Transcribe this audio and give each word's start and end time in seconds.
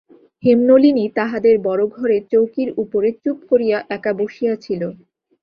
হেমনলিনী 0.43 1.05
তাহাদের 1.17 1.55
বড়ো 1.67 1.85
ঘরে 1.89 2.17
চৌকির 2.31 2.69
উপরে 2.83 3.09
চুপ 3.23 3.37
করিয়া 3.51 3.77
একা 3.89 4.11
বসিয়া 4.19 4.53
ছিল। 4.65 4.81